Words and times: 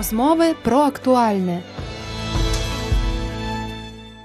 Розмови 0.00 0.54
про 0.62 0.76
актуальне. 0.76 1.62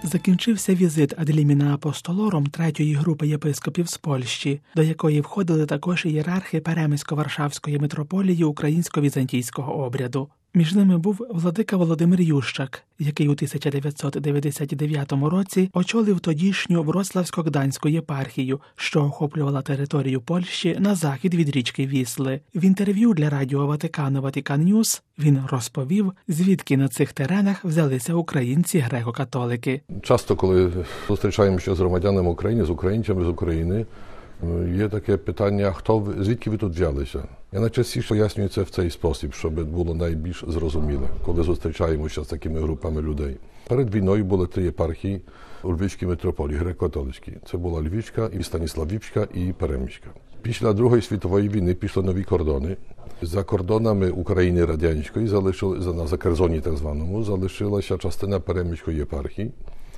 Закінчився 0.04 0.76
візит 0.76 1.14
ad 1.18 1.32
limina 1.32 1.74
apostolorum 1.74 2.48
третьої 2.48 2.94
групи 2.94 3.28
єпископів 3.28 3.90
з 3.90 3.98
Польщі, 3.98 4.62
до 4.76 4.84
якої 4.84 5.22
входили 5.22 5.66
також 5.66 6.06
ієрархи 6.06 6.60
Перемисько-Варшавської 6.60 7.80
митрополії 7.80 8.44
українсько-візантійського 8.44 9.86
обряду. 9.86 10.30
Між 10.58 10.74
ними 10.74 10.98
був 10.98 11.26
владика 11.30 11.78
Володимир 11.78 12.22
Ющак, 12.22 12.84
який 13.00 13.28
у 13.28 13.32
1999 13.32 15.12
році 15.12 15.70
очолив 15.74 16.20
тодішню 16.20 16.84
Вроцлавсько-Гданську 16.84 17.88
єпархію, 17.90 18.60
що 18.76 19.04
охоплювала 19.04 19.62
територію 19.62 20.22
Польщі 20.22 20.76
на 20.80 20.96
захід 20.96 21.34
від 21.34 21.50
річки 21.50 21.88
Вісли. 21.88 22.40
В 22.56 22.64
інтерв'ю 22.64 23.14
для 23.14 23.30
радіо 23.30 23.68
Ватикану 23.68 24.22
Vatican 24.22 24.62
News 24.62 25.04
він 25.20 25.40
розповів, 25.50 26.14
звідки 26.28 26.78
на 26.78 26.88
цих 26.88 27.14
теренах 27.14 27.66
взялися 27.66 28.14
українці 28.14 28.86
греко-католики. 28.90 29.82
Часто, 30.02 30.36
коли 30.36 30.72
зустрічаємося 31.08 31.76
з 31.76 31.80
громадянами 31.80 32.30
України, 32.30 32.66
з 32.66 32.70
українцями 32.70 33.24
з 33.24 33.28
України, 33.28 33.86
є 34.77 34.89
таке 34.89 35.17
питання: 35.17 35.73
хто 35.73 35.99
ви 35.99 36.25
звідки 36.25 36.51
ви 36.51 36.57
тут 36.57 36.73
взялися? 36.73 37.23
Я 37.53 37.61
найчастіше 37.61 38.09
пояснюю 38.09 38.49
це 38.49 38.63
в 38.63 38.71
цей 38.71 38.91
спосіб, 38.91 39.35
щоб 39.35 39.65
було 39.65 39.95
найбільш 39.95 40.45
зрозуміле, 40.49 41.09
коли 41.25 41.43
зустрічаємося 41.43 42.25
з 42.25 42.27
такими 42.27 42.61
групами 42.61 43.03
людей. 43.03 43.37
Перед 43.69 43.95
війною 43.95 44.25
були 44.25 44.47
три 44.47 44.63
єпархії 44.63 45.21
у 45.63 45.73
Львівській 45.73 46.07
митрополії, 46.07 46.61
греко-католицькі. 46.61 47.33
Це 47.51 47.57
була 47.57 47.81
Львівська, 47.81 48.31
і 48.39 48.43
Станіславівська 48.43 49.29
і 49.35 49.53
Переміська. 49.53 50.09
Після 50.43 50.73
Другої 50.73 51.03
світової 51.03 51.49
війни 51.49 51.75
пішли 51.75 52.03
нові 52.03 52.23
кордони. 52.25 52.77
За 53.23 53.45
кордонами 53.45 54.11
України 54.11 54.65
радянської 54.65 55.27
залишили 55.27 55.95
на 55.95 56.07
Закерзоні, 56.07 56.61
так 56.61 56.77
званому, 56.77 57.23
залишилася 57.25 57.99
частина 57.99 58.41
Переміської 58.41 58.97
єпархії 58.97 59.53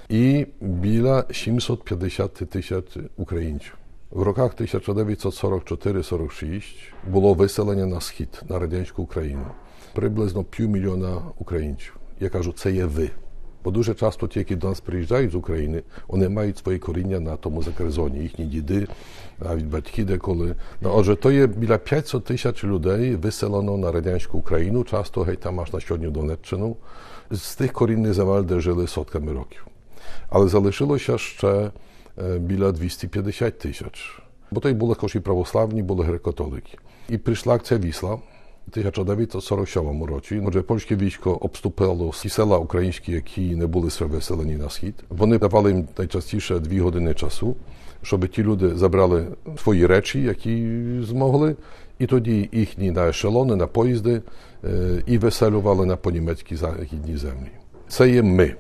і 0.09 0.47
біля 0.61 1.25
750 1.33 2.33
тисяч 2.33 2.85
українців. 3.17 3.75
В 4.11 4.23
роках 4.23 4.61
1944-46 4.61 6.63
було 7.09 7.35
виселення 7.35 7.87
на 7.87 8.01
схід 8.01 8.43
на 8.49 8.59
радянську 8.59 9.03
Україну. 9.03 9.47
Приблизно 9.95 10.45
півмільйона 10.45 11.23
українців. 11.39 11.97
Я 12.21 12.29
кажу, 12.29 12.53
це 12.53 12.73
є 12.73 12.85
ви. 12.85 13.11
Бо 13.65 13.71
дуже 13.71 13.95
часто 13.95 14.29
ті, 14.29 14.39
які 14.39 14.57
до 14.57 14.69
нас 14.69 14.81
приїжджають 14.81 15.33
з 15.33 15.35
України, 15.35 15.83
вони 16.09 16.29
мають 16.29 16.59
свої 16.59 16.79
коріння 16.79 17.21
на 17.21 17.37
тому 17.37 17.63
закерзоні, 17.63 18.19
їхні 18.19 18.45
діди, 18.45 18.87
навіть 19.39 19.65
батьки 19.65 20.05
деколи. 20.05 20.55
Ну, 20.81 20.91
отже, 20.95 21.17
то 21.17 21.33
є 21.33 21.47
біля 21.47 21.79
500 21.79 22.25
тисяч 22.25 22.65
людей 22.65 23.15
виселено 23.15 23.77
на 23.77 23.93
радянську 23.93 24.39
Україну, 24.39 24.85
часто 24.85 25.21
геть 25.21 25.41
там 25.41 25.61
аж 25.61 25.73
на 25.73 25.81
сьогодні 25.81 26.09
Донеччину, 26.09 26.77
з 27.31 27.55
тих 27.55 27.73
корінних 27.73 28.15
земель, 28.15 28.43
де 28.43 28.61
жили 28.61 28.87
сотками 28.87 29.33
років. 29.33 29.67
Але 30.29 30.49
залишилося 30.49 31.19
ще 31.19 31.71
біля 32.40 32.72
250 32.72 33.60
тисяч. 33.60 34.20
Бо 34.52 34.60
то 34.60 34.70
й 34.70 34.74
були 34.74 34.96
також 34.96 35.16
і 35.16 35.20
православні, 35.20 35.84
були 35.84 36.06
греко-католики. 36.06 36.78
І 37.10 37.18
прийшла 37.18 37.56
акція 37.56 37.80
Вісла 37.80 38.10
в 38.68 38.70
1947 38.72 40.04
році. 40.04 40.42
Отже, 40.48 40.62
польське 40.62 40.96
військо 40.96 41.34
обступило 41.34 42.10
всі 42.10 42.30
села 42.30 42.58
українські, 42.58 43.12
які 43.12 43.56
не 43.56 43.68
були 43.68 43.90
ще 43.90 44.06
виселені 44.06 44.56
на 44.56 44.70
схід. 44.70 44.96
Вони 45.10 45.38
давали 45.38 45.72
їм 45.72 45.88
найчастіше 45.98 46.60
дві 46.60 46.80
години 46.80 47.14
часу, 47.14 47.56
щоб 48.02 48.28
ті 48.28 48.44
люди 48.44 48.76
забрали 48.76 49.28
свої 49.64 49.86
речі, 49.86 50.22
які 50.22 50.84
змогли, 51.02 51.56
і 52.00 52.06
тоді 52.06 52.50
їхні 52.52 52.92
на 52.92 53.10
ешелони, 53.10 53.56
на 53.56 53.68
поїзди 53.68 54.22
і 55.06 55.18
виселювали 55.18 55.86
на 55.86 55.96
понімецькі 55.96 56.56
західні 56.56 57.18
землі. 57.18 57.52
Це 57.88 58.10
є 58.10 58.24
ми. 58.24 58.56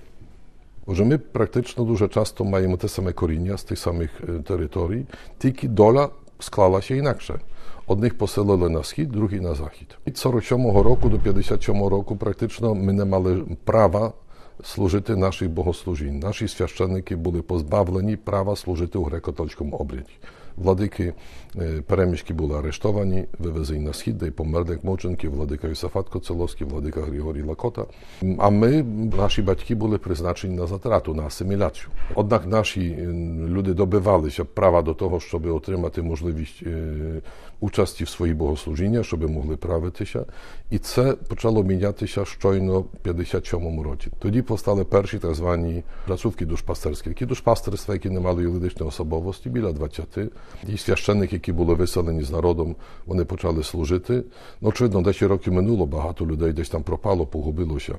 Отже, 0.86 1.04
ми 1.04 1.18
практично 1.18 1.84
дуже 1.84 2.08
часто 2.08 2.44
маємо 2.44 2.76
те 2.76 2.88
саме 2.88 3.12
коріння 3.12 3.56
з 3.56 3.64
тих 3.64 3.78
самих 3.78 4.10
територій, 4.46 5.06
тільки 5.38 5.68
доля 5.68 6.08
склалася 6.38 6.94
інакше. 6.94 7.40
Одних 7.86 8.18
поселили 8.18 8.68
на 8.68 8.82
схід, 8.82 9.12
другі 9.12 9.40
на 9.40 9.54
захід. 9.54 9.98
Від 10.06 10.14
47-го 10.14 10.82
року 10.82 11.08
до 11.08 11.16
57-го 11.16 11.88
року 11.88 12.16
практично 12.16 12.74
ми 12.74 12.92
не 12.92 13.04
мали 13.04 13.42
права 13.64 14.12
служити 14.64 15.16
наших 15.16 15.50
богослужінь. 15.50 16.18
Наші 16.18 16.48
священники 16.48 17.16
були 17.16 17.42
позбавлені 17.42 18.16
права 18.16 18.56
служити 18.56 18.98
у 18.98 19.04
греко-католицькому 19.04 19.76
обряді. 19.76 20.12
Владики 20.56 21.14
переміжки 21.86 22.34
були 22.34 22.58
арештовані, 22.58 23.24
вивезені 23.38 23.80
на 23.80 23.92
схід, 23.92 24.18
де 24.18 24.26
й 24.26 24.30
померли 24.30 24.72
як 24.72 24.84
мовченки, 24.84 25.28
владика 25.28 25.68
Юсафат 25.68 26.08
Коцеловський, 26.08 26.66
владика 26.66 27.00
Григорій 27.00 27.42
Лакота. 27.42 27.84
А 28.38 28.50
ми, 28.50 28.82
наші 29.16 29.42
батьки, 29.42 29.74
були 29.74 29.98
призначені 29.98 30.56
на 30.56 30.66
затрату, 30.66 31.14
на 31.14 31.22
асиміляцію. 31.22 31.88
Однак 32.14 32.46
наші 32.46 32.96
люди 33.48 33.74
добивалися 33.74 34.44
права 34.44 34.82
до 34.82 34.94
того, 34.94 35.20
щоб 35.20 35.46
отримати 35.46 36.02
можливість 36.02 36.62
участі 37.60 38.04
в 38.04 38.08
своїх 38.08 38.36
богослужіннях, 38.36 39.04
щоб 39.04 39.30
могли 39.30 39.56
правитися. 39.56 40.24
І 40.70 40.78
це 40.78 41.12
почало 41.12 41.62
мінятися 41.62 42.24
щойно 42.24 42.80
в 42.80 42.86
57-му 43.04 43.82
році. 43.82 44.08
Тоді 44.18 44.42
постали 44.42 44.84
перші 44.84 45.18
так 45.18 45.34
звані 45.34 45.82
placówki 46.08 46.46
duszpasterskie. 46.46 47.08
Такі 47.08 47.26
душпастерства, 47.26 47.94
які 47.94 48.10
не 48.10 48.20
мали 48.20 48.42
юридичної 48.42 48.88
особовості, 48.88 49.50
біля 49.50 49.72
20. 49.72 50.18
І 50.67 50.77
священники, 50.77 51.35
які 51.35 51.51
були 51.51 51.73
виселені 51.73 52.23
з 52.23 52.31
народом, 52.31 52.75
вони 53.05 53.25
почали 53.25 53.63
служити. 53.63 54.23
Ну, 54.61 54.69
очевидно, 54.69 55.01
10 55.01 55.21
років 55.21 55.53
минуло, 55.53 55.85
багато 55.85 56.25
людей 56.25 56.53
десь 56.53 56.69
там 56.69 56.83
пропало, 56.83 57.25
погубилося. 57.25 57.95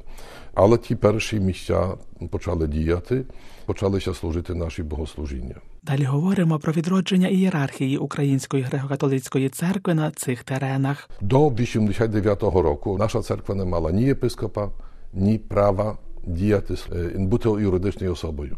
Але 0.55 0.79
ті 0.79 0.95
перші 0.95 1.41
місця 1.41 1.89
почали 2.31 2.67
діяти, 2.67 3.25
почалися 3.67 4.15
служити 4.15 4.55
наші 4.55 4.83
богослужіння. 4.83 5.55
Далі 5.83 6.05
говоримо 6.05 6.59
про 6.59 6.73
відродження 6.73 7.29
ієрархії 7.29 7.99
Української 7.99 8.65
греко-католицької 8.65 9.49
церкви 9.49 9.95
на 9.95 10.11
цих 10.11 10.45
теренах. 10.45 11.11
До 11.21 11.49
89-го 11.49 12.63
року 12.63 12.97
наша 12.99 13.23
церква 13.23 13.55
не 13.55 13.65
мала 13.65 13.93
ні 13.93 14.03
єпископа, 14.03 14.69
ні 15.13 15.39
права 15.39 15.97
діяти, 16.27 16.75
бути 17.15 17.49
юридичною 17.49 18.13
особою. 18.13 18.57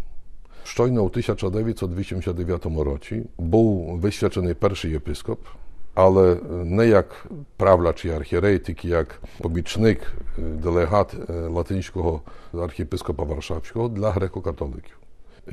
Щойно 0.64 1.04
у 1.04 1.06
1989 1.06 2.66
році 2.66 3.24
був 3.38 4.00
висвячений 4.00 4.54
перший 4.54 4.92
єпископ, 4.92 5.40
але 5.94 6.36
не 6.50 6.88
як 6.88 7.28
правляч 7.58 8.06
і 8.06 8.10
архірей, 8.10 8.60
тільки 8.60 8.88
як 8.88 9.22
помічник, 9.38 10.14
делегат 10.38 11.16
латинського 11.30 12.22
архієпископа 12.54 13.24
Варшавського 13.24 13.90
для 13.90 14.12
греко-католиків. 14.12 14.96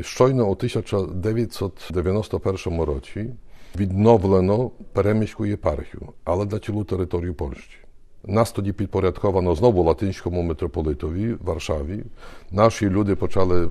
Щойно 0.01 0.49
у 0.49 0.51
1991 0.51 2.81
році 2.81 3.31
відновлено 3.77 4.71
переміську 4.93 5.47
єпархію, 5.47 6.09
але 6.25 6.45
для 6.45 6.59
цілу 6.59 6.85
територію 6.85 7.35
Польщі. 7.35 7.79
Нас 8.25 8.53
тоді 8.53 8.73
підпорядковано 8.73 9.55
знову 9.55 9.83
латинському 9.83 10.43
митрополитові 10.43 11.33
в 11.33 11.45
Варшаві. 11.45 12.05
Наші 12.51 12.91
люди 12.91 13.17
почали 13.17 13.71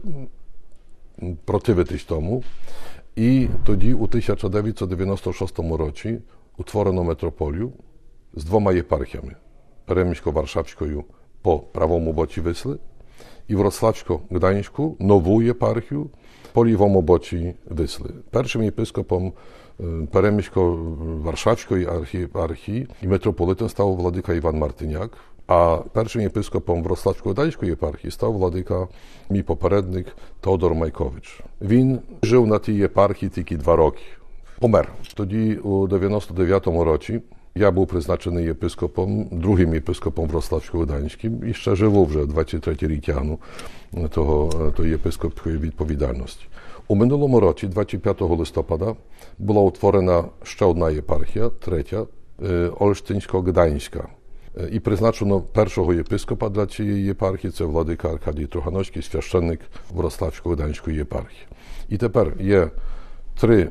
противитись 1.46 2.04
тому. 2.04 2.44
І 3.16 3.48
тоді, 3.66 3.94
у 3.94 4.04
1996 4.04 5.60
році, 5.60 6.20
утворено 6.58 7.04
метрополію 7.04 7.72
з 8.34 8.44
двома 8.44 8.74
єпархіями: 8.74 9.36
Перемісько-Варшавською 9.88 11.04
по 11.42 11.60
правому 11.60 12.14
боці 12.14 12.42
Висли 12.42 12.78
і 13.48 13.56
Wrocławсько-Gdańsku 13.56 14.96
нову 15.00 15.42
єпархію 15.42 16.10
по 16.54 16.66
лівому 16.66 17.02
боці 17.02 17.56
Висли. 17.66 18.10
Першим 18.30 18.64
єпископом 18.64 19.34
Перемісько-Варшавської 20.12 21.98
архієпархії 21.98 22.88
і 23.02 23.08
митрополитом 23.08 23.70
став 23.70 23.96
владика 23.96 24.34
Іван 24.34 24.58
Мартиняк. 24.58 25.12
a 25.47 25.79
pierwszym 25.95 26.23
episkopom 26.23 26.83
wrocławsko-gdańskiej 26.83 27.71
eparchii 27.71 28.11
stał 28.11 28.39
władyka 28.39 28.87
mi 29.31 29.45
poperednik 29.45 30.15
Teodor 30.41 30.75
Majkowicz. 30.75 31.43
Win 31.61 31.99
żył 32.23 32.47
na 32.47 32.59
tej 32.59 32.83
eparchii 32.83 33.31
tylko 33.31 33.55
dwa 33.55 33.77
roki. 33.77 34.05
Pomerł. 34.61 34.89
Wtedy 35.03 35.63
u 35.63 35.89
99 35.89 36.65
roku 36.67 37.13
ja 37.57 37.73
był 37.73 37.87
przeznaczony 37.87 38.51
episkopom, 38.51 39.25
drugim 39.33 39.75
episkopom 39.75 40.29
wrocławsko-gdańskim 40.29 41.49
i 41.49 41.55
szczerze 41.55 42.07
że 42.11 42.27
23 42.27 42.87
rikianu 42.87 43.39
to, 44.11 44.49
to 44.75 44.87
episkopskiej 44.87 45.69
odpowiedzialności. 45.69 46.47
U 46.89 46.97
minulym 46.97 47.37
roku, 47.37 47.67
25 47.69 48.19
listopada, 48.39 48.95
była 49.39 49.63
utworzona 49.63 50.29
jeszcze 50.41 50.67
jedna 50.69 50.91
eparchia, 50.91 51.51
trzecia, 51.61 52.01
y, 52.01 52.75
olsztyńsko-gdańska. 52.75 54.16
І 54.73 54.81
призначено 54.81 55.41
першого 55.41 55.95
єпископа 55.95 56.49
для 56.49 56.67
цієї 56.67 57.05
єпархії, 57.05 57.53
це 57.53 57.65
владика 57.65 58.09
Аркадій 58.09 58.47
Трохановський, 58.47 59.03
священник 59.03 59.61
Врославсько-Гданської 59.95 60.93
єпархії. 60.93 61.47
І 61.89 61.97
тепер 61.97 62.33
є 62.41 62.71
три 63.41 63.69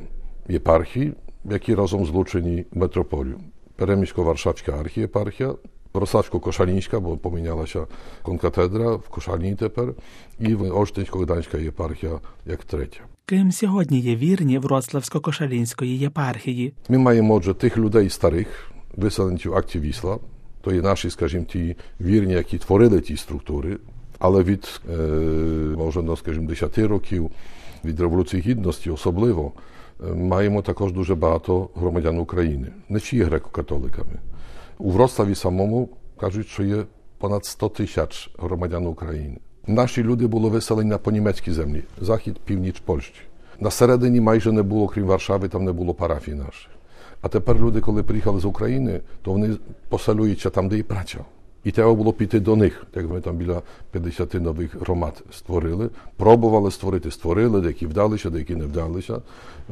єпархії, 0.48 1.12
які 1.44 1.74
разом 1.74 2.06
злучені 2.06 2.64
в 2.72 2.78
метрополію. 2.78 3.40
Перемісько-Варшавська 3.78 4.80
архієпархія, 4.80 5.54
Врославсько-Кошалінська, 5.94 7.00
бо 7.00 7.16
помінялася 7.16 7.86
конкатедра 8.22 8.90
в 8.90 9.08
Кошальній 9.08 9.54
тепер, 9.54 9.94
і 10.40 10.54
Ольштинсько-Гданська 10.54 11.62
єпархія 11.62 12.18
як 12.46 12.64
третя. 12.64 13.00
Ким 13.26 13.52
сьогодні 13.52 14.00
є 14.00 14.16
вірні 14.16 14.58
Вроцлавсько-Кошалінської 14.58 15.98
єпархії? 15.98 16.72
Ми 16.88 16.98
маємо, 16.98 17.34
отже, 17.34 17.54
тих 17.54 17.78
людей 17.78 18.10
старих, 18.10 18.70
виселенців 18.96 19.54
акції 19.54 19.84
Вісла, 19.84 20.18
то 20.66 20.74
є 20.74 20.82
наші, 20.82 21.10
скажімо, 21.10 21.44
ті 21.44 21.76
вірні, 22.00 22.32
які 22.32 22.58
творили 22.58 23.00
ті 23.00 23.16
структури, 23.16 23.76
але 24.18 24.42
від, 24.42 24.80
може, 25.76 26.02
ну, 26.02 26.16
скажімо, 26.16 26.48
10 26.48 26.78
років, 26.78 27.30
від 27.84 28.00
Революції 28.00 28.42
Гідності 28.42 28.90
особливо, 28.90 29.52
маємо 30.14 30.62
також 30.62 30.92
дуже 30.92 31.14
багато 31.14 31.68
громадян 31.74 32.18
України, 32.18 32.68
не 32.88 33.00
чи 33.00 33.16
є 33.16 33.24
греко-католиками. 33.24 34.18
У 34.78 34.90
Вроцлаві 34.90 35.34
самому 35.34 35.88
кажуть, 36.20 36.48
що 36.48 36.62
є 36.62 36.76
понад 37.18 37.44
100 37.44 37.68
тисяч 37.68 38.30
громадян 38.38 38.86
України. 38.86 39.36
Наші 39.66 40.02
люди 40.02 40.26
були 40.26 40.48
виселені 40.48 40.90
на 40.90 40.98
понімецькій 40.98 41.52
землі, 41.52 41.82
захід, 42.00 42.38
північ 42.38 42.80
Польщі. 42.80 43.20
На 43.60 43.70
середині 43.70 44.20
майже 44.20 44.52
не 44.52 44.62
було, 44.62 44.88
крім 44.88 45.06
Варшави, 45.06 45.48
там 45.48 45.64
не 45.64 45.72
було 45.72 45.94
парафій 45.94 46.34
наших. 46.34 46.75
А 47.20 47.28
тепер 47.28 47.60
люди, 47.60 47.80
коли 47.80 48.02
приїхали 48.02 48.40
з 48.40 48.44
України, 48.44 49.00
то 49.22 49.32
вони 49.32 49.56
поселюються 49.88 50.50
там, 50.50 50.68
де 50.68 50.78
і 50.78 50.82
праця. 50.82 51.18
І 51.66 51.70
треба 51.70 51.94
було 51.94 52.12
піти 52.12 52.40
до 52.40 52.56
них, 52.56 52.86
як 52.94 53.10
ми 53.10 53.20
там 53.20 53.36
біля 53.36 53.62
50 53.90 54.34
нових 54.34 54.80
громад 54.80 55.22
створили. 55.32 55.88
Пробували 56.16 56.70
створити, 56.70 57.10
створили, 57.10 57.60
деякі 57.60 57.86
вдалися, 57.86 58.30
деякі 58.30 58.56
не 58.56 58.64
вдалися. 58.64 59.22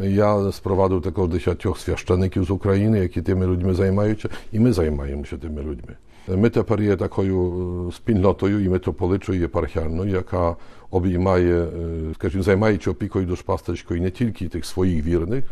Я 0.03 0.53
спровадив 0.53 1.03
також 1.03 1.29
десятьох 1.29 1.79
священиків 1.79 2.45
з 2.45 2.51
України, 2.51 2.99
які 2.99 3.23
тими 3.23 3.47
людьми 3.47 3.75
займаються, 3.75 4.29
і 4.53 4.61
ми 4.61 4.73
займаємося 4.73 5.37
тими 5.37 5.63
людьми. 5.63 5.97
Ми 6.29 6.51
тепер 6.51 6.83
є 6.83 6.97
такою 6.97 7.93
спільнотою 7.97 8.65
і 8.65 8.69
митрополичою 8.69 9.41
єпархіальною, 9.41 10.11
яка 10.11 10.57
обіймає, 10.91 11.67
скажімо, 12.15 12.43
займаючи 12.43 12.91
опікою 12.91 13.27
душпастерською 13.27 14.03
не 14.03 14.11
тільки 14.11 14.49
тих 14.49 14.65
своїх 14.65 15.05
вірних, 15.05 15.45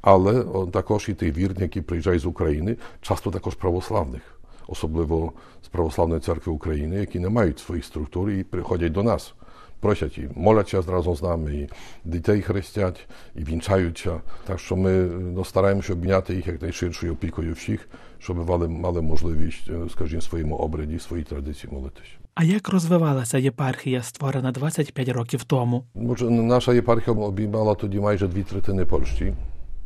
але 0.00 0.44
також 0.72 1.08
і 1.08 1.14
тих 1.14 1.36
вірних, 1.36 1.60
які 1.60 1.80
приїжджають 1.80 2.22
з 2.22 2.26
України, 2.26 2.76
часто 3.00 3.30
також 3.30 3.54
православних, 3.54 4.22
особливо 4.66 5.32
з 5.64 5.68
Православної 5.68 6.20
церкви 6.20 6.52
України, 6.52 6.96
які 6.96 7.20
не 7.20 7.28
мають 7.28 7.58
своїх 7.58 7.84
структур 7.84 8.30
і 8.30 8.44
приходять 8.44 8.92
до 8.92 9.02
нас. 9.02 9.34
Просять 9.80 10.18
і 10.18 10.28
моляться 10.34 10.82
разом 10.82 11.16
з 11.16 11.22
нами, 11.22 11.54
і 11.54 11.68
дітей 12.04 12.42
хрестять, 12.42 13.06
і 13.34 13.44
вінчаються. 13.44 14.20
Так 14.46 14.58
що 14.58 14.76
ми 14.76 14.90
ну, 15.34 15.44
стараємося 15.44 15.92
обміняти 15.92 16.34
їх 16.34 16.46
як 16.46 16.62
найширшою 16.62 17.12
опікою 17.12 17.54
всіх, 17.54 17.88
щоб 18.18 18.48
мали, 18.48 18.68
мали 18.68 19.02
можливість, 19.02 19.70
скажімо, 19.92 20.22
своєму 20.22 20.56
обряді, 20.56 20.98
своїй 20.98 21.24
традиції 21.24 21.72
молитися. 21.72 22.10
А 22.34 22.44
як 22.44 22.68
розвивалася 22.68 23.38
єпархія, 23.38 24.02
створена 24.02 24.52
25 24.52 25.08
років 25.08 25.44
тому? 25.44 25.84
Може, 25.94 26.30
наша 26.30 26.72
єпархія 26.72 27.16
обіймала 27.16 27.74
тоді 27.74 28.00
майже 28.00 28.28
дві 28.28 28.42
третини 28.42 28.84
Польщі. 28.84 29.34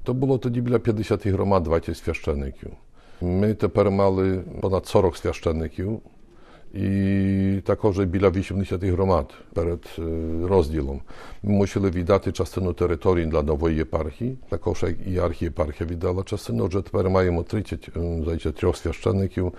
To 0.04 0.14
było 0.14 0.38
тоді 0.38 0.60
біля 0.60 0.78
50 0.78 1.26
громад, 1.26 1.62
20 1.62 1.96
священників. 1.96 2.70
Ми 3.20 3.54
тепер 3.54 3.90
мали 3.90 4.40
понад 4.60 4.86
40 4.86 5.16
священників 5.16 6.00
і 6.74 7.62
також 7.66 7.98
біля 7.98 8.30
80 8.30 8.84
громад 8.84 9.34
перед 9.54 9.80
розділом. 10.44 11.00
Ми 11.42 11.52
мусили 11.52 11.90
віддати 11.90 12.32
частину 12.32 12.72
території 12.72 13.26
для 13.26 13.42
нової 13.42 13.76
єпархії, 13.76 14.38
також 14.48 14.84
і 15.06 15.18
архієпархія 15.18 15.90
віддала 15.90 16.22
частину. 16.22 16.64
Отже, 16.64 16.82
тепер 16.82 17.10
маємо 17.10 17.42
30 17.42 17.88
здається, 18.22 18.52
трьох 18.52 18.76
священників 18.76 19.52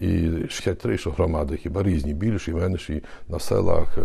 і 0.00 0.30
63 0.48 0.96
громади, 1.04 1.56
хіба 1.56 1.82
різні, 1.82 2.14
більші, 2.14 2.52
менші, 2.52 3.02
на 3.28 3.38
селах, 3.38 3.98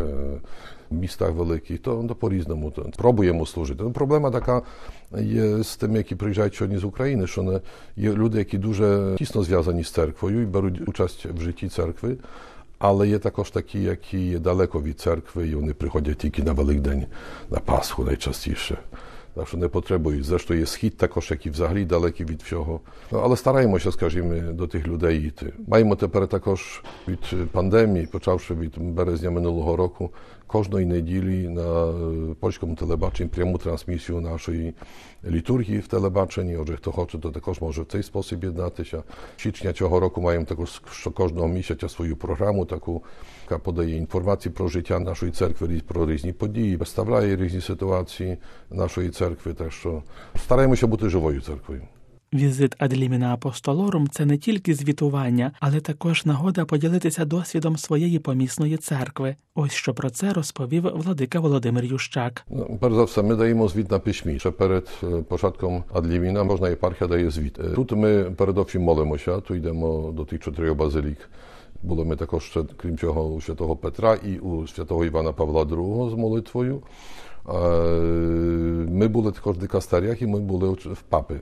містах 0.92 1.32
великих, 1.32 1.80
то, 1.80 2.06
то 2.08 2.16
по-різному 2.16 2.72
то, 2.72 2.90
пробуємо 2.98 3.46
служити. 3.46 3.84
Ну, 3.84 3.92
проблема 3.92 4.32
така 4.32 4.62
є 5.20 5.64
з 5.64 5.76
тими, 5.76 5.98
які 5.98 6.16
приїжджають 6.16 6.56
сьогодні 6.56 6.78
з 6.78 6.84
України, 6.84 7.28
що 7.28 7.44
не, 7.44 7.62
є 7.96 8.14
люди, 8.14 8.38
які 8.38 8.58
дуже 8.58 9.16
тісно 9.18 9.44
зв'язані 9.44 9.84
з 9.84 9.92
церквою 9.92 10.42
і 10.42 10.46
беруть 10.46 10.88
участь 10.88 11.26
в 11.26 11.42
житті 11.42 11.70
церкви. 11.70 12.18
Але 12.78 13.08
є 13.08 13.20
також 13.20 13.52
такі, 13.52 13.84
які 13.84 14.28
є 14.28 14.40
далеко 14.40 14.82
від 14.82 15.00
церкви, 15.00 15.48
і 15.48 15.56
вони 15.56 15.74
приходять 15.74 16.18
тільки 16.18 16.44
на 16.44 16.52
Великдень, 16.52 17.06
на 17.50 17.60
Пасху 17.60 18.04
найчастіше. 18.04 18.78
Так 19.36 19.48
що 19.48 19.58
не 19.58 19.68
потребують. 19.68 20.26
Зрештою, 20.26 20.60
є 20.60 20.66
схід 20.66 20.98
також, 20.98 21.32
який 21.32 21.52
взагалі 21.52 21.86
далекий 21.86 22.26
від 22.26 22.42
всього. 22.42 22.80
Ну, 23.12 23.20
але 23.24 23.38
стараємося, 23.38 23.92
скажімо, 23.92 24.52
до 24.52 24.68
тих 24.68 24.88
людей 24.88 25.28
йти. 25.28 25.54
Маємо 25.68 25.96
тепер 25.96 26.28
також 26.28 26.84
від 27.08 27.52
пандемії, 27.52 28.08
почавши 28.12 28.54
від 28.54 28.78
березня 28.78 29.32
минулого 29.32 29.76
року, 29.76 30.12
кожної 30.47 30.87
неділі 30.87 31.49
на 31.49 31.95
польському 32.41 32.75
телебаченні 32.75 33.31
пряму 33.31 33.59
трансмісію 33.59 34.21
нашої 34.21 34.75
літургії 35.25 35.79
в 35.79 35.87
телебаченні. 35.87 36.57
Отже, 36.57 36.77
хто 36.77 36.93
хоче, 36.93 37.19
то 37.19 37.31
також 37.31 37.61
може 37.61 37.83
в 37.83 37.87
цей 37.87 38.03
спосіб 38.03 38.45
єднатися. 38.45 39.03
Січня 39.37 39.73
цього 39.73 40.01
року 40.01 40.21
маємо 40.21 40.45
також 40.45 40.83
що 40.93 41.11
кожного 41.11 41.49
місяця 41.49 41.89
свою 41.89 42.17
програму, 42.17 42.65
таку, 42.65 43.03
яка 43.45 43.59
подає 43.59 43.97
інформації 43.97 44.53
про 44.53 44.69
життя 44.69 44.99
нашої 44.99 45.33
церкви, 45.33 45.83
про 45.87 46.11
різні 46.11 46.33
події, 46.33 46.77
представляє 46.77 47.37
різні 47.37 47.61
ситуації 47.61 48.39
нашої 48.71 49.11
церкви. 49.11 49.55
Так 49.55 49.73
що 49.73 50.03
стараємося 50.37 50.87
бути 50.87 51.09
живою 51.09 51.41
церквою. 51.41 51.83
Візит 52.36 52.76
Адліміна 52.78 53.34
Апостолорум 53.34 54.08
це 54.08 54.26
не 54.26 54.38
тільки 54.38 54.74
звітування, 54.74 55.52
але 55.60 55.80
також 55.80 56.26
нагода 56.26 56.66
поділитися 56.66 57.26
досвідом 57.26 57.78
своєї 57.78 58.20
помісної 58.20 58.78
церкви. 58.78 59.36
Ось 59.56 59.72
що 59.72 59.94
про 59.94 60.10
це 60.10 60.34
розповів 60.34 60.84
владика 60.84 61.40
Володимир 61.40 61.84
Ющак. 61.86 62.46
Ну, 62.50 62.78
перш 62.82 62.96
за 62.96 63.04
все, 63.04 63.22
ми 63.22 63.36
даємо 63.36 63.68
звіт 63.68 63.92
на 63.92 64.00
письмі. 64.00 64.40
Ще 64.40 64.52
перед 64.52 64.90
початком 65.28 65.84
Адліміна 65.94 66.44
можна 66.44 66.70
єпархія 66.70 67.08
дає 67.08 67.30
звіт. 67.30 67.60
Тут 67.76 67.92
ми 67.92 68.24
передовсім 68.24 68.82
молимося, 68.82 69.40
тут 69.40 69.58
йдемо 69.58 70.12
до 70.12 70.26
тих 70.26 70.40
чотирьох 70.40 70.78
базилік. 70.78 71.30
Були 71.84 72.06
ми 72.06 72.16
також, 72.16 72.44
ще, 72.44 72.64
крім 72.78 72.98
цього, 72.98 73.34
у 73.34 73.42
святого 73.42 73.76
Петра 73.76 74.18
і 74.26 74.38
у 74.38 74.68
святого 74.68 75.06
Івана 75.06 75.32
Павла 75.32 75.64
II 75.64 76.12
з 76.12 76.14
молитвою. 76.14 76.82
Ми 78.96 79.08
були 79.08 79.32
також 79.32 79.58
в 79.58 79.60
дикастеріях 79.60 80.22
і 80.22 80.28
ми 80.28 80.40
були 80.40 80.70
в 80.70 81.02
папи. 81.10 81.40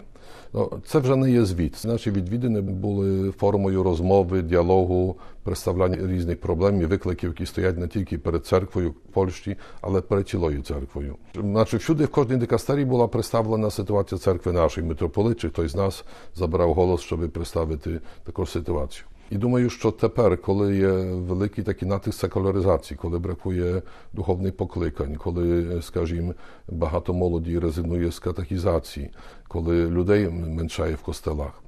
Ну, 0.53 0.71
Це 0.85 1.00
вже 1.00 1.15
не 1.15 1.31
є 1.31 1.45
звіт. 1.45 1.81
Наші 1.85 2.11
відвідини 2.11 2.61
були 2.61 3.31
формою 3.31 3.83
розмови, 3.83 4.41
діалогу, 4.41 5.15
представляння 5.43 6.07
різних 6.07 6.39
проблем 6.41 6.81
і 6.81 6.86
викликів, 6.86 7.29
які 7.29 7.45
стоять 7.45 7.77
не 7.77 7.88
тільки 7.88 8.17
перед 8.17 8.45
церквою 8.45 8.89
в 8.89 8.93
Польщі, 8.93 9.57
але 9.81 10.01
перед 10.01 10.29
цілою 10.29 10.62
церквою. 10.62 11.15
Значить, 11.36 11.81
всюди 11.81 12.05
в 12.05 12.10
кожній 12.10 12.38
дикастерії 12.38 12.86
була 12.86 13.07
представлена 13.07 13.72
ситуація 13.72 14.19
церкви 14.19 14.51
нашої 14.51 14.88
митрополит, 14.88 15.39
чи 15.39 15.50
хтось 15.50 15.72
з 15.72 15.75
нас 15.75 16.03
забрав 16.36 16.74
голос, 16.74 17.01
щоб 17.01 17.31
представити 17.31 18.00
таку 18.24 18.45
ситуацію. 18.45 19.05
І 19.32 19.38
думаю, 19.38 19.70
що 19.70 19.92
тепер, 19.92 20.42
коли 20.42 20.75
є 20.75 20.92
великий 21.03 21.63
такий 21.63 21.88
натиск 21.88 22.20
секуляризації, 22.20 22.98
коли 23.01 23.20
бракує 23.20 23.82
духовних 24.13 24.58
покликань, 24.58 25.15
коли, 25.15 25.82
скажімо, 25.82 26.34
багато 26.68 27.13
молоді 27.13 27.60
резигнує 27.60 28.12
з 28.12 28.20
катехізації, 28.20 29.10
коли 29.48 29.89
людей 29.89 30.30
меншає 30.30 30.96
в 30.96 31.01
костелах, 31.01 31.63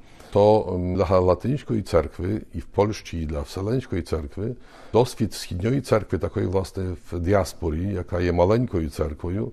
для 0.95 1.19
латинської 1.19 1.81
церкви 1.81 2.41
і 2.53 2.59
в 2.59 2.65
Польщі, 2.65 3.21
і 3.21 3.25
для 3.25 3.41
Вселенської 3.41 4.01
церкви 4.01 4.55
досвід 4.93 5.33
східної 5.33 5.81
церкви, 5.81 6.17
такої 6.17 6.47
власне 6.47 6.95
в 7.11 7.19
діаспорі, 7.19 7.93
яка 7.93 8.21
є 8.21 8.31
маленькою 8.31 8.89
церквою, 8.89 9.51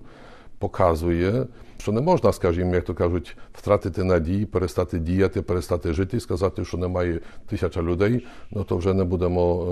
показує, 0.59 1.45
що 1.82 1.92
не 1.92 2.00
можна, 2.00 2.32
скажімо, 2.32 2.74
як 2.74 2.84
то 2.84 2.94
кажуть, 2.94 3.36
втратити 3.54 4.04
надії, 4.04 4.46
перестати 4.46 4.98
діяти, 4.98 5.42
перестати 5.42 5.92
жити 5.92 6.16
і 6.16 6.20
сказати, 6.20 6.64
що 6.64 6.78
немає 6.78 7.20
тисяча 7.48 7.82
людей, 7.82 8.26
ну 8.50 8.64
то 8.64 8.76
вже 8.76 8.94
не 8.94 9.04
будемо 9.04 9.64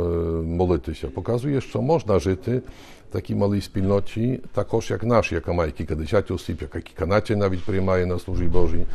молитися. 0.43 1.09
Показує, 1.09 1.61
що 1.61 1.83
можна 1.83 2.19
жити 2.19 2.63
в 3.00 3.00
такій 3.11 3.35
малій 3.35 3.61
спільноті, 3.61 4.41
також 4.53 4.91
як 4.91 5.05
наш, 5.05 5.33
яка 5.33 5.53
має 5.53 5.71
кількадесят 5.71 6.31
осіб, 6.31 6.59
яка 6.61 6.81
кільканаті 6.81 7.37
навіть 7.37 7.65
приймає 7.65 8.07
на 8.07 8.19
службі 8.19 8.47
Божій, 8.47 8.87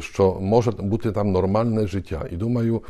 що 0.00 0.36
може 0.40 0.70
бути 0.70 1.12
там 1.12 1.32
нормальне 1.32 1.86
життя. 1.86 2.26
І 2.30 2.36
думаю, 2.36 2.82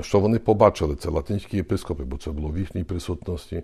що 0.00 0.20
вони 0.20 0.38
побачили 0.38 0.96
це 0.96 1.10
латинські 1.10 1.56
єпископи, 1.56 2.04
бо 2.04 2.16
це 2.16 2.30
було 2.30 2.48
в 2.48 2.58
їхній 2.58 2.84
присутності. 2.84 3.62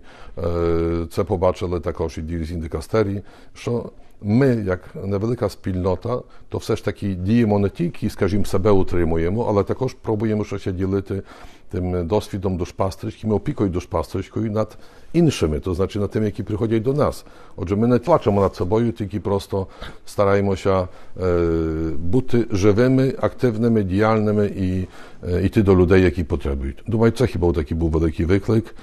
Це 1.11 1.23
побачили 1.23 1.79
також 1.79 2.17
і 2.17 2.21
дірзі 2.21 2.55
дикастерії, 2.55 3.21
що 3.53 3.89
ми, 4.21 4.47
як 4.47 4.95
невелика 5.03 5.49
спільнота, 5.49 6.21
то 6.49 6.57
все 6.57 6.75
ж 6.75 6.85
таки 6.85 7.13
діємо 7.13 7.59
не 7.59 7.69
тільки, 7.69 8.09
скажімо, 8.09 8.45
себе 8.45 8.71
утримуємо, 8.71 9.45
але 9.49 9.63
також 9.63 9.93
пробуємо 9.93 10.45
щось 10.45 10.65
ділити 10.65 11.21
тим 11.71 12.07
досвідом 12.07 12.57
душпастерським, 12.57 13.31
опікою 13.31 13.69
душпастерською 13.69 14.51
над 14.51 14.77
іншими, 15.13 15.59
то 15.59 15.73
значить 15.73 16.01
над 16.01 16.11
тими, 16.11 16.25
які 16.25 16.43
приходять 16.43 16.83
до 16.83 16.93
нас. 16.93 17.25
Отже, 17.55 17.75
ми 17.75 17.87
не 17.87 17.99
плачемо 17.99 18.41
над 18.41 18.55
собою, 18.55 18.91
тільки 18.91 19.19
просто 19.19 19.67
стараємося 20.05 20.87
бути 21.97 22.45
живими, 22.51 23.15
активними, 23.21 23.83
діяльними 23.83 24.45
і 24.45 24.87
йти 25.45 25.63
до 25.63 25.75
людей, 25.75 26.01
які 26.01 26.23
потребують. 26.23 26.83
Думаю, 26.87 27.11
це 27.11 27.27
хіба 27.27 27.53
такий 27.53 27.77
був 27.77 27.91
великий 27.91 28.25
виклик. 28.25 28.75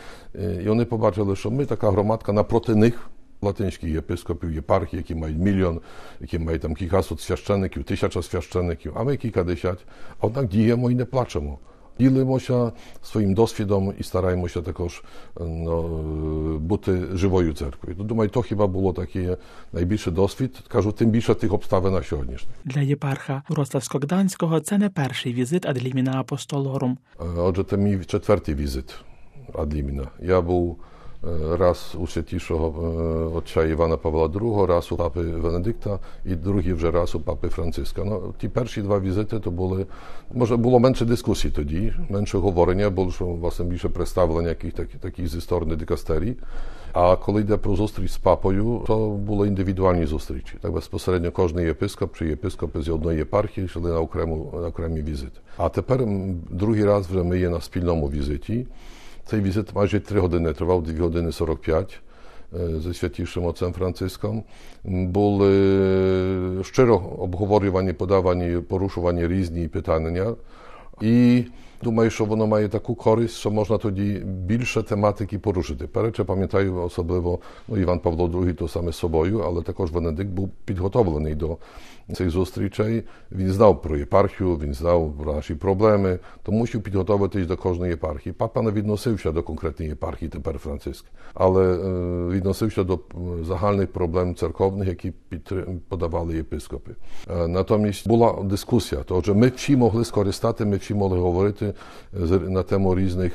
І 0.64 0.68
вони 0.68 0.84
побачили, 0.84 1.36
що 1.36 1.50
ми 1.50 1.64
така 1.64 1.90
громадка 1.90 2.32
напроти 2.32 2.74
них. 2.74 3.08
Латинських 3.44 3.90
єпископів, 3.90 4.52
єпархій, 4.52 4.96
які 4.96 5.14
мають 5.14 5.38
мільйон, 5.38 5.80
які 6.20 6.38
мають 6.38 6.62
там 6.62 6.74
кількасот 6.74 7.20
священиків, 7.20 7.84
тисяча 7.84 8.22
священиків, 8.22 8.92
а 8.96 9.02
ми 9.02 9.16
кількадесят. 9.16 9.78
Однак 10.20 10.48
діємо 10.48 10.90
і 10.90 10.94
не 10.94 11.04
плачемо. 11.04 11.58
Ділимося 11.99 12.71
своїм 13.03 13.33
досвідом 13.33 13.93
і 13.99 14.03
стараємося 14.03 14.61
також 14.61 15.03
no, 15.35 16.57
бути 16.59 17.05
живою 17.13 17.53
церквою. 17.53 17.95
Думаю, 17.95 18.29
то 18.29 18.41
хіба 18.41 18.67
було 18.67 18.93
такий 18.93 19.29
найбільший 19.73 20.13
досвід, 20.13 20.51
кажу, 20.67 20.91
тим 20.91 21.09
більше 21.09 21.35
тих 21.35 21.53
обставин 21.53 21.93
на 21.93 22.03
сьогоднішніх. 22.03 22.55
Для 22.65 22.81
єпарха 22.81 23.43
Вроцлавсько-Гданського 23.49 24.59
це 24.59 24.77
не 24.77 24.89
перший 24.89 25.33
візит 25.33 25.65
Адліміна 25.65 26.19
Апостолорум. 26.19 26.97
Отже, 27.37 27.63
це 27.63 27.77
мій 27.77 28.05
четвертий 28.05 28.55
візит 28.55 28.95
Адліміна. 29.53 30.07
Я 30.21 30.41
був 30.41 30.77
Raz 31.57 31.95
u 31.95 32.07
świętszego 32.07 32.73
ojca 33.35 33.65
Iwana 33.65 33.97
Pawła 33.97 34.29
II, 34.41 34.67
raz 34.67 34.91
u 34.91 34.97
papy 34.97 35.23
Benedykta 35.23 35.99
i 36.25 36.35
drugi 36.35 36.73
вже 36.73 36.91
раз 36.91 37.15
у 37.15 37.19
папи 37.19 37.49
Франциска. 37.49 38.03
Ну, 38.03 38.33
ті 38.39 38.49
перші 38.49 38.81
два 38.81 38.99
візити 38.99 39.39
то 39.39 39.51
були, 39.51 39.85
може, 40.33 40.55
було 40.55 40.79
менше 40.79 41.05
дискусій 41.05 41.49
тоді, 41.49 41.93
менше 42.09 42.37
говорення, 42.37 42.89
було 42.89 43.11
власне 43.19 43.65
більше 43.65 43.89
представлення 43.89 44.49
яких 44.49 44.73
таких 44.73 45.27
зі 45.27 45.41
сторони 45.41 45.75
дикастерії. 45.75 46.35
А 46.93 47.15
коли 47.15 47.41
йде 47.41 47.57
про 47.57 47.75
зустріч 47.75 48.11
з 48.11 48.17
папою, 48.17 48.83
то 48.87 49.09
були 49.09 49.47
індивідуальні 49.47 50.05
зустрічі. 50.05 50.57
Так 50.61 50.71
безпосередньо 50.71 51.31
кожен 51.31 51.59
єпископ 51.59 52.17
чи 52.17 52.27
єпископи 52.27 52.81
з 52.81 52.89
одної 52.89 53.17
єпархії 53.17 53.65
йшли 53.65 53.91
на 53.91 53.99
окрему 53.99 54.53
на 54.61 54.67
окремі 54.67 55.01
візити. 55.01 55.39
А 55.57 55.69
тепер 55.69 56.01
другий 56.49 56.85
раз 56.85 57.07
вже 57.07 57.23
ми 57.23 57.39
є 57.39 57.49
на 57.49 57.61
спільному 57.61 58.09
візиті. 58.09 58.67
Цей 59.26 59.40
візит 59.40 59.74
майже 59.74 60.00
3 60.00 60.20
години 60.20 60.52
тривав, 60.52 60.82
2 60.82 61.02
години 61.02 61.32
45 61.32 62.00
ze 62.78 62.94
Świętszym 62.94 63.46
Ojcem 63.46 63.72
Francyską. 63.72 64.42
Були 64.84 65.52
щиро 66.64 66.96
обговорювані, 67.18 67.92
подавані, 67.92 68.60
порушувані 68.60 69.26
різні 69.26 69.68
питання. 69.68 70.34
І 71.00 71.44
думаю, 71.83 72.09
що 72.09 72.25
воно 72.25 72.47
має 72.47 72.67
таку 72.67 72.95
користь, 72.95 73.35
що 73.35 73.51
можна 73.51 73.77
тоді 73.77 74.21
більше 74.25 74.83
тематики 74.83 75.39
порушити. 75.39 75.87
Перше 75.87 76.23
пам'ятаю 76.23 76.75
особливо 76.75 77.39
ну, 77.67 77.77
Іван 77.77 77.99
Павло 77.99 78.27
II 78.27 78.53
то 78.53 78.67
саме 78.67 78.91
з 78.91 78.95
собою, 78.95 79.39
але 79.39 79.61
також 79.61 79.91
Венедикт 79.91 80.29
був 80.29 80.49
підготовлений 80.65 81.35
до 81.35 81.57
цих 82.15 82.29
зустрічей. 82.29 83.03
Він 83.31 83.49
знав 83.49 83.81
про 83.81 83.97
єпархію, 83.97 84.55
він 84.55 84.73
знав 84.73 85.13
про 85.23 85.33
наші 85.33 85.55
проблеми, 85.55 86.19
то 86.43 86.51
мусив 86.51 86.81
підготуватись 86.81 87.47
до 87.47 87.57
кожної 87.57 87.91
єпархії. 87.91 88.33
Папа 88.33 88.61
не 88.61 88.71
відносився 88.71 89.31
до 89.31 89.43
конкретної 89.43 89.89
єпархії, 89.89 90.29
тепер 90.29 90.57
Франциск, 90.57 91.05
але 91.33 91.77
відносився 92.29 92.83
до 92.83 92.99
загальних 93.47 93.91
проблем 93.91 94.35
церковних, 94.35 94.87
які 94.87 95.13
подавали 95.89 96.35
єпископи. 96.35 96.91
Натомість 97.47 98.07
була 98.07 98.43
дискусія, 98.43 99.01
тож 99.05 99.29
ми 99.29 99.47
всі 99.47 99.75
могли 99.75 100.05
скористати, 100.05 100.65
ми 100.65 100.77
всі 100.77 100.93
могли 100.93 101.19
говорити 101.19 101.66
на 102.30 102.62
тему 102.62 102.96
різних 102.96 103.32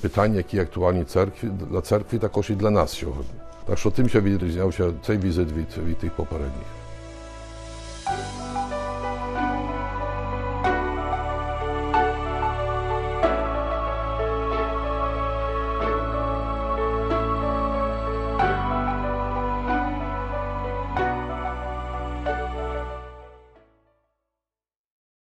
питань, 0.00 0.34
які 0.34 0.58
актуальні 0.58 1.04
церкві 1.04 1.50
для 1.70 1.80
церкви, 1.80 2.18
також 2.18 2.50
і 2.50 2.54
для 2.54 2.70
нас 2.70 2.92
сьогодні. 2.92 3.40
Так 3.66 3.78
що 3.78 3.90
тим, 3.90 4.08
що 4.08 4.20
відрізнявся 4.20 4.92
цей 5.06 5.18
візит 5.18 5.48
від, 5.52 5.86
від 5.88 5.98
тих 5.98 6.12
попередніх. 6.12 6.66